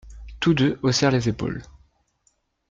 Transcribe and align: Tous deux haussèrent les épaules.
Tous 0.39 0.55
deux 0.55 0.79
haussèrent 0.81 1.11
les 1.11 1.29
épaules. 1.29 1.61